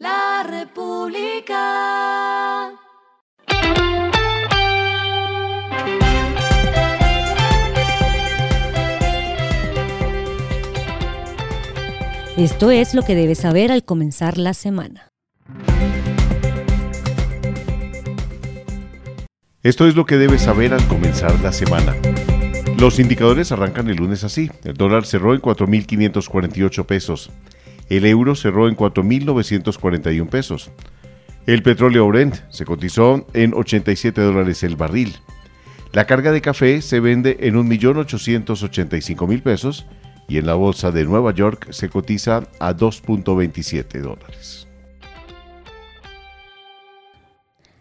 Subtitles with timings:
[0.00, 1.60] La República.
[12.38, 15.10] Esto es lo que debes saber al comenzar la semana.
[19.62, 21.94] Esto es lo que debes saber al comenzar la semana.
[22.78, 24.50] Los indicadores arrancan el lunes así.
[24.64, 27.30] El dólar cerró en 4.548 pesos.
[27.90, 30.70] El euro cerró en 4.941 pesos.
[31.46, 35.16] El petróleo Brent se cotizó en 87 dólares el barril.
[35.92, 39.86] La carga de café se vende en 1.885.000 pesos
[40.28, 44.68] y en la bolsa de Nueva York se cotiza a 2.27 dólares.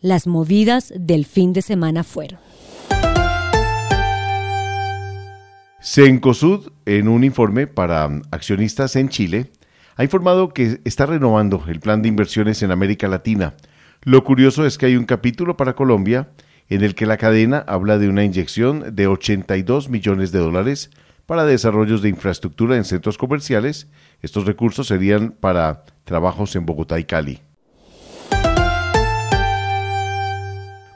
[0.00, 2.40] Las movidas del fin de semana fueron.
[5.80, 9.52] Cencosud, en un informe para accionistas en Chile,
[9.96, 13.54] ha informado que está renovando el plan de inversiones en América Latina.
[14.02, 16.30] Lo curioso es que hay un capítulo para Colombia
[16.68, 20.90] en el que la cadena habla de una inyección de 82 millones de dólares
[21.26, 23.88] para desarrollos de infraestructura en centros comerciales.
[24.22, 27.40] Estos recursos serían para trabajos en Bogotá y Cali.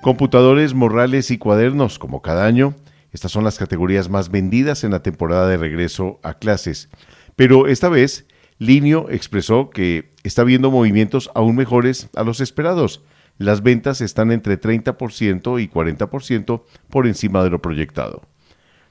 [0.00, 2.74] Computadores, morrales y cuadernos, como cada año.
[3.12, 6.88] Estas son las categorías más vendidas en la temporada de regreso a clases.
[7.34, 8.26] Pero esta vez,
[8.58, 13.02] Linio expresó que está viendo movimientos aún mejores a los esperados.
[13.38, 18.22] Las ventas están entre 30% y 40% por encima de lo proyectado.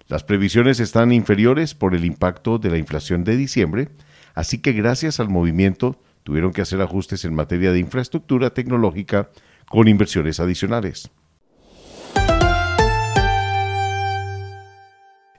[0.08, 3.90] Las previsiones están inferiores por el impacto de la inflación de diciembre,
[4.36, 9.32] así que gracias al movimiento tuvieron que hacer ajustes en materia de infraestructura tecnológica
[9.68, 11.10] con inversiones adicionales.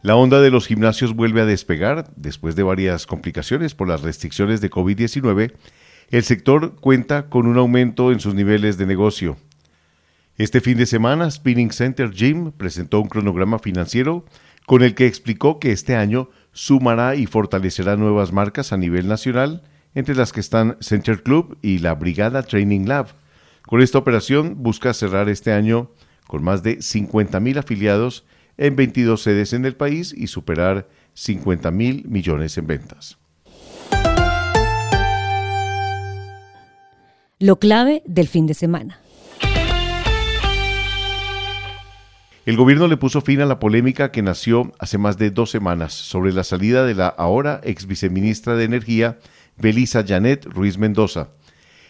[0.07, 4.61] La onda de los gimnasios vuelve a despegar después de varias complicaciones por las restricciones
[4.61, 5.55] de COVID-19.
[6.11, 9.37] El sector cuenta con un aumento en sus niveles de negocio.
[10.37, 14.25] Este fin de semana, Spinning Center Gym presentó un cronograma financiero
[14.65, 19.65] con el que explicó que este año sumará y fortalecerá nuevas marcas a nivel nacional,
[19.97, 23.09] entre las que están Center Club y la Brigada Training Lab.
[23.63, 25.91] Con esta operación busca cerrar este año
[26.29, 28.25] con más de 50.000 afiliados
[28.59, 33.19] en 22 sedes en el país y superar 50 mil millones en ventas.
[37.39, 39.01] Lo clave del fin de semana.
[42.47, 45.93] El gobierno le puso fin a la polémica que nació hace más de dos semanas
[45.93, 49.19] sobre la salida de la ahora ex viceministra de Energía,
[49.59, 51.31] Belisa Janet Ruiz Mendoza.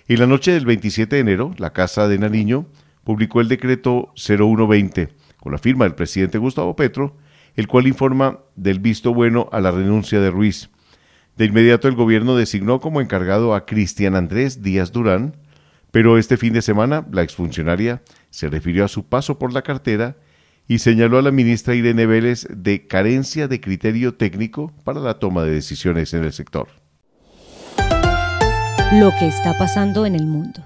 [0.08, 2.66] En la noche del 27 de enero, la Casa de Nariño
[3.04, 5.10] publicó el decreto 0120,
[5.46, 7.18] con la firma del presidente Gustavo Petro,
[7.54, 10.70] el cual informa del visto bueno a la renuncia de Ruiz.
[11.36, 15.36] De inmediato el gobierno designó como encargado a Cristian Andrés Díaz Durán,
[15.92, 20.16] pero este fin de semana la exfuncionaria se refirió a su paso por la cartera
[20.66, 25.44] y señaló a la ministra Irene Vélez de carencia de criterio técnico para la toma
[25.44, 26.66] de decisiones en el sector.
[28.94, 30.60] Lo que está pasando en el mundo.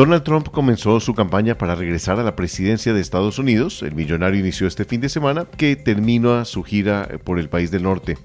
[0.00, 3.82] Donald Trump comenzó su campaña para regresar a la presidencia de Estados Unidos.
[3.82, 7.82] El millonario inició este fin de semana que termina su gira por el país del
[7.82, 8.16] norte.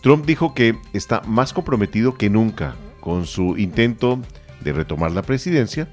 [0.00, 4.18] Trump dijo que está más comprometido que nunca con su intento
[4.62, 5.90] de retomar la presidencia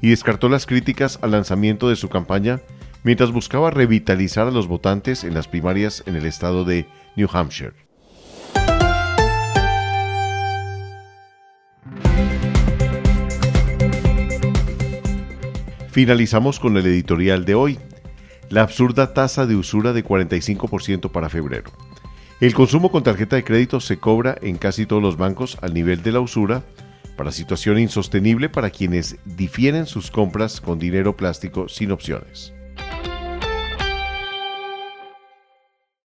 [0.00, 2.60] y descartó las críticas al lanzamiento de su campaña
[3.02, 6.86] mientras buscaba revitalizar a los votantes en las primarias en el estado de
[7.16, 7.87] New Hampshire.
[15.98, 17.76] Finalizamos con el editorial de hoy,
[18.50, 21.72] la absurda tasa de usura de 45% para febrero.
[22.40, 26.04] El consumo con tarjeta de crédito se cobra en casi todos los bancos al nivel
[26.04, 26.62] de la usura,
[27.16, 32.54] para situación insostenible para quienes difieren sus compras con dinero plástico sin opciones.